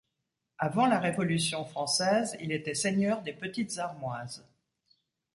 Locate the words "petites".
3.33-3.77